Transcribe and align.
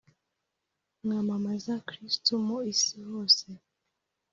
mwamamaza 1.03 1.73
kristu 1.87 2.31
mu 2.45 2.57
isi 2.71 2.97
hose 3.09 3.47